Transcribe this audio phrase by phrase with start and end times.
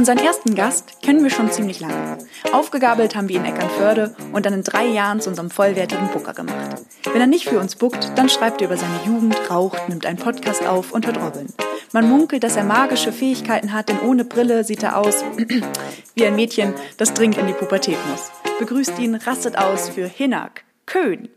[0.00, 2.16] Unseren ersten Gast kennen wir schon ziemlich lange.
[2.54, 6.80] Aufgegabelt haben wir ihn Eckernförde und dann in drei Jahren zu unserem vollwertigen Booker gemacht.
[7.12, 10.16] Wenn er nicht für uns bookt, dann schreibt er über seine Jugend, raucht, nimmt einen
[10.16, 11.48] Podcast auf und hört Robin.
[11.92, 15.22] Man munkelt, dass er magische Fähigkeiten hat, denn ohne Brille sieht er aus
[16.14, 18.30] wie ein Mädchen, das dringend in die Pubertät muss.
[18.58, 21.28] Begrüßt ihn, rastet aus für Hinak, Köhn.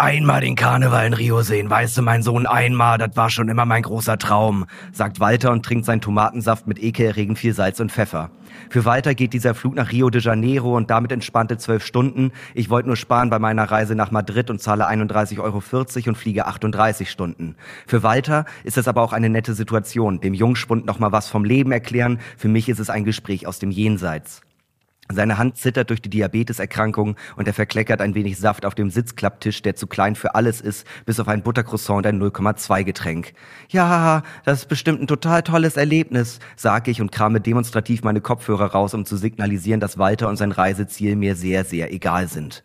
[0.00, 3.64] Einmal den Karneval in Rio sehen, weißt du, mein Sohn, einmal, das war schon immer
[3.64, 8.30] mein großer Traum, sagt Walter und trinkt seinen Tomatensaft mit ekelerregend viel Salz und Pfeffer.
[8.70, 12.30] Für Walter geht dieser Flug nach Rio de Janeiro und damit entspannte zwölf Stunden.
[12.54, 15.62] Ich wollte nur sparen bei meiner Reise nach Madrid und zahle 31,40 Euro
[16.10, 17.56] und fliege 38 Stunden.
[17.84, 21.44] Für Walter ist das aber auch eine nette Situation, dem Jungspund noch mal was vom
[21.44, 22.20] Leben erklären.
[22.36, 24.42] Für mich ist es ein Gespräch aus dem Jenseits.
[25.10, 29.62] Seine Hand zittert durch die Diabeteserkrankung und er verkleckert ein wenig Saft auf dem Sitzklapptisch,
[29.62, 33.32] der zu klein für alles ist, bis auf ein Buttercroissant und ein 0,2 Getränk.
[33.70, 38.72] Ja, das ist bestimmt ein total tolles Erlebnis, sag ich und krame demonstrativ meine Kopfhörer
[38.72, 42.62] raus, um zu signalisieren, dass Walter und sein Reiseziel mir sehr, sehr egal sind.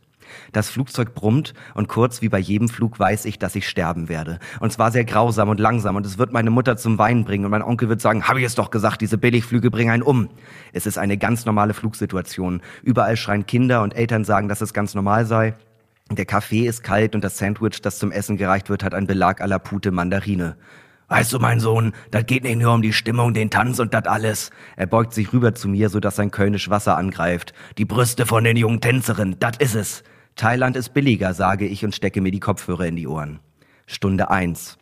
[0.52, 4.40] Das Flugzeug brummt und kurz wie bei jedem Flug weiß ich, dass ich sterben werde.
[4.60, 7.52] Und zwar sehr grausam und langsam und es wird meine Mutter zum Weinen bringen und
[7.52, 10.30] mein Onkel wird sagen, habe ich es doch gesagt, diese Billigflüge bringen einen um.
[10.72, 12.62] Es ist eine ganz normale Flugsituation.
[12.84, 15.56] Überall schreien Kinder und Eltern sagen, dass es ganz normal sei.
[16.12, 19.42] Der Kaffee ist kalt und das Sandwich, das zum Essen gereicht wird, hat einen Belag
[19.42, 20.58] aller Pute Mandarine.
[21.14, 24.06] Weißt du, mein Sohn, das geht nicht nur um die Stimmung, den Tanz und das
[24.06, 24.50] alles.
[24.76, 27.54] Er beugt sich rüber zu mir, so dass sein Kölnisch Wasser angreift.
[27.78, 30.04] Die Brüste von den jungen Tänzerinnen, das is es.
[30.36, 33.42] Thailand ist billiger, sage ich und stecke mir die Kopfhörer in die Ohren.
[33.86, 34.80] Stunde eins.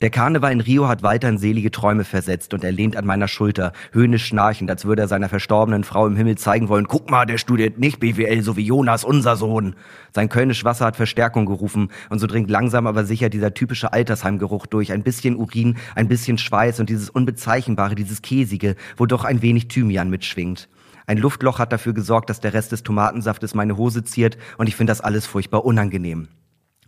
[0.00, 3.26] Der Karneval in Rio hat weiter in selige Träume versetzt und er lehnt an meiner
[3.26, 7.26] Schulter, höhnisch schnarchend, als würde er seiner verstorbenen Frau im Himmel zeigen wollen, guck mal,
[7.26, 9.74] der studiert nicht BWL, so wie Jonas, unser Sohn.
[10.14, 14.66] Sein Kölnisch Wasser hat Verstärkung gerufen und so dringt langsam aber sicher dieser typische Altersheimgeruch
[14.66, 19.42] durch, ein bisschen Urin, ein bisschen Schweiß und dieses Unbezeichnbare, dieses Käsige, wo doch ein
[19.42, 20.68] wenig Thymian mitschwingt.
[21.08, 24.76] Ein Luftloch hat dafür gesorgt, dass der Rest des Tomatensaftes meine Hose ziert und ich
[24.76, 26.28] finde das alles furchtbar unangenehm.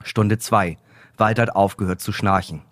[0.05, 0.79] Stunde zwei.
[1.17, 2.63] Walter hat aufgehört zu schnarchen.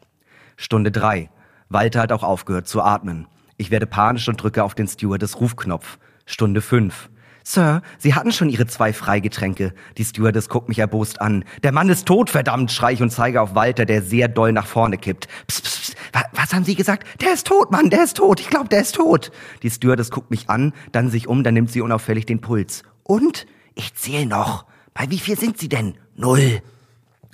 [0.58, 1.30] Stunde drei.
[1.68, 3.28] Walter hat auch aufgehört zu atmen.
[3.56, 5.98] Ich werde panisch und drücke auf den Stewardess Rufknopf.
[6.26, 7.10] Stunde fünf.
[7.44, 9.72] Sir, Sie hatten schon Ihre zwei Freigetränke.
[9.96, 11.44] Die Stewardess guckt mich erbost an.
[11.62, 14.66] Der Mann ist tot, verdammt, schrei ich und zeige auf Walter, der sehr doll nach
[14.66, 15.28] vorne kippt.
[15.46, 15.96] Psst, psst, psst.
[16.32, 17.06] Was haben Sie gesagt?
[17.22, 18.40] Der ist tot, Mann, der ist tot.
[18.40, 19.30] Ich glaube, der ist tot.
[19.62, 22.82] Die Stewardess guckt mich an, dann sich um, dann nimmt sie unauffällig den Puls.
[23.04, 23.46] Und?
[23.76, 24.66] Ich zähle noch.
[24.92, 25.94] Bei wie viel sind Sie denn?
[26.16, 26.60] Null.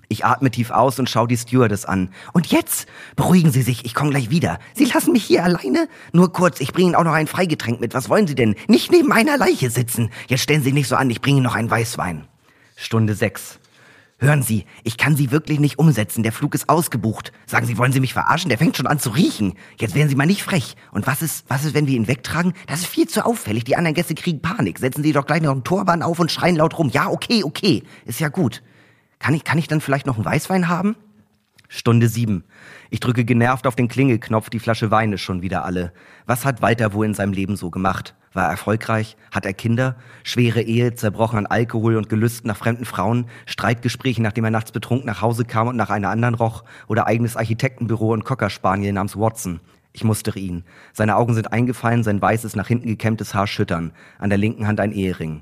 [0.09, 2.11] Ich atme tief aus und schaue die Stewardess an.
[2.33, 2.87] Und jetzt?
[3.17, 4.59] Beruhigen Sie sich, ich komme gleich wieder.
[4.75, 5.89] Sie lassen mich hier alleine?
[6.13, 7.95] Nur kurz, ich bringe Ihnen auch noch ein Freigetränk mit.
[7.95, 8.55] Was wollen Sie denn?
[8.69, 10.11] Nicht neben einer Leiche sitzen.
[10.29, 12.27] Jetzt stellen Sie nicht so an, ich bringe Ihnen noch einen Weißwein.
[12.77, 13.59] Stunde sechs.
[14.19, 16.23] Hören Sie, ich kann Sie wirklich nicht umsetzen.
[16.23, 17.33] Der Flug ist ausgebucht.
[17.47, 18.49] Sagen Sie, wollen Sie mich verarschen?
[18.49, 19.55] Der fängt schon an zu riechen.
[19.79, 20.77] Jetzt werden Sie mal nicht frech.
[20.93, 22.55] Und was ist, was ist, wenn wir ihn wegtragen?
[22.69, 23.65] Das ist viel zu auffällig.
[23.65, 24.79] Die anderen Gäste kriegen Panik.
[24.79, 26.91] Setzen Sie doch gleich noch einen Turban auf und schreien laut rum.
[26.91, 27.83] Ja, okay, okay.
[28.07, 28.63] Ist ja gut.
[29.25, 30.97] Kann ich, kann ich dann vielleicht noch einen Weißwein haben?
[31.69, 32.45] Stunde sieben.
[32.91, 35.95] Ich drücke genervt auf den Klingelknopf, die Flasche Wein ist schon wieder alle.
[36.27, 38.15] Was hat Walter wohl in seinem Leben so gemacht?
[38.35, 39.17] War er erfolgreich?
[39.31, 39.97] Hat er Kinder?
[40.25, 43.25] Schwere Ehe, zerbrochen an Alkohol und Gelüsten nach fremden Frauen?
[43.47, 46.63] Streitgespräche, nachdem er nachts betrunken nach Hause kam und nach einer anderen roch?
[46.87, 49.61] Oder eigenes Architektenbüro und Cockerspaniel namens Watson?
[49.95, 50.65] Ich mustere ihn.
[50.93, 53.93] Seine Augen sind eingefallen, sein weißes, nach hinten gekämmtes Haar schüttern.
[54.19, 55.41] An der linken Hand ein Ehering.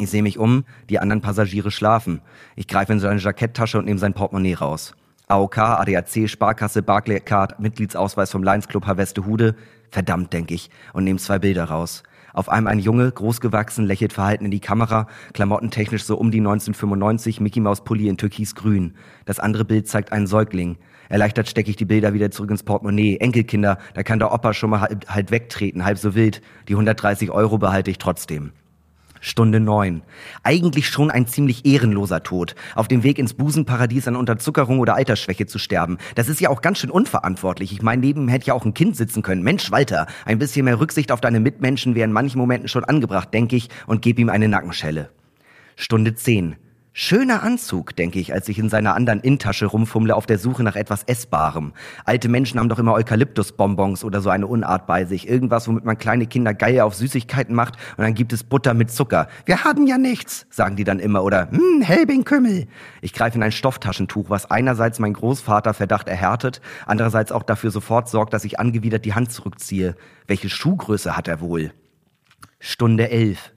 [0.00, 2.20] Ich sehe mich um, die anderen Passagiere schlafen.
[2.54, 4.94] Ich greife in seine Jacketttasche und nehme sein Portemonnaie raus.
[5.26, 9.56] AOK, ADAC, Sparkasse, Barclaycard, Mitgliedsausweis vom Lions Club Harvestehude.
[9.90, 12.04] Verdammt, denke ich, und nehme zwei Bilder raus.
[12.32, 17.40] Auf einem ein Junge, großgewachsen, lächelt verhalten in die Kamera, klamottentechnisch so um die 1995,
[17.40, 18.94] Mickey Maus Pulli in türkisgrün.
[19.24, 20.78] Das andere Bild zeigt einen Säugling.
[21.08, 23.16] Erleichtert stecke ich die Bilder wieder zurück ins Portemonnaie.
[23.16, 26.40] Enkelkinder, da kann der Opa schon mal halb, halb wegtreten, halb so wild.
[26.68, 28.52] Die 130 Euro behalte ich trotzdem.
[29.20, 30.02] Stunde neun.
[30.42, 32.54] Eigentlich schon ein ziemlich ehrenloser Tod.
[32.74, 35.98] Auf dem Weg ins Busenparadies an Unterzuckerung oder Altersschwäche zu sterben.
[36.14, 37.72] Das ist ja auch ganz schön unverantwortlich.
[37.72, 39.42] Ich meine, neben hätte ja auch ein Kind sitzen können.
[39.42, 43.32] Mensch, Walter, ein bisschen mehr Rücksicht auf deine Mitmenschen wäre in manchen Momenten schon angebracht,
[43.32, 45.10] denke ich, und gebe ihm eine Nackenschelle.
[45.76, 46.56] Stunde zehn.
[47.00, 50.74] Schöner Anzug, denke ich, als ich in seiner anderen Innentasche rumfummle auf der Suche nach
[50.74, 51.72] etwas Essbarem.
[52.04, 55.28] Alte Menschen haben doch immer Eukalyptusbonbons oder so eine Unart bei sich.
[55.28, 58.90] Irgendwas, womit man kleine Kinder geil auf Süßigkeiten macht und dann gibt es Butter mit
[58.90, 59.28] Zucker.
[59.44, 61.22] Wir haben ja nichts, sagen die dann immer.
[61.22, 62.66] Oder, hm, Helbing-Kümmel.
[63.00, 68.08] Ich greife in ein Stofftaschentuch, was einerseits mein Großvater Verdacht erhärtet, andererseits auch dafür sofort
[68.08, 69.94] sorgt, dass ich angewidert die Hand zurückziehe.
[70.26, 71.70] Welche Schuhgröße hat er wohl?
[72.58, 73.52] Stunde elf.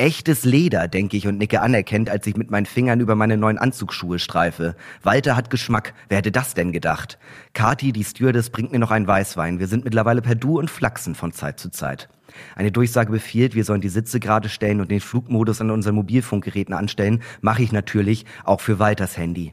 [0.00, 3.58] Echtes Leder, denke ich und nicke anerkennt, als ich mit meinen Fingern über meine neuen
[3.58, 4.74] Anzugsschuhe streife.
[5.02, 5.92] Walter hat Geschmack.
[6.08, 7.18] Wer hätte das denn gedacht?
[7.52, 9.58] Kati, die Stewardess, bringt mir noch einen Weißwein.
[9.58, 12.08] Wir sind mittlerweile per Du und flachsen von Zeit zu Zeit.
[12.56, 16.72] Eine Durchsage befiehlt, wir sollen die Sitze gerade stellen und den Flugmodus an unseren Mobilfunkgeräten
[16.74, 17.22] anstellen.
[17.42, 19.52] Mache ich natürlich, auch für Walters Handy.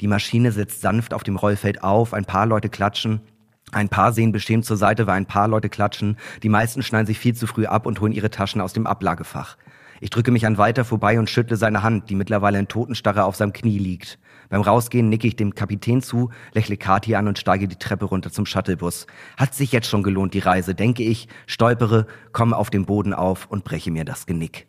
[0.00, 3.20] Die Maschine setzt sanft auf dem Rollfeld auf, ein paar Leute klatschen.
[3.70, 6.16] Ein paar sehen beschämt zur Seite, weil ein paar Leute klatschen.
[6.42, 9.56] Die meisten schneiden sich viel zu früh ab und holen ihre Taschen aus dem Ablagefach.
[10.00, 13.36] Ich drücke mich an Walter vorbei und schüttle seine Hand, die mittlerweile in Totenstarre auf
[13.36, 14.18] seinem Knie liegt.
[14.48, 18.30] Beim Rausgehen nicke ich dem Kapitän zu, lächle Kati an und steige die Treppe runter
[18.30, 19.06] zum Shuttlebus.
[19.36, 23.46] Hat sich jetzt schon gelohnt, die Reise, denke ich, stolpere, komme auf dem Boden auf
[23.46, 24.66] und breche mir das Genick.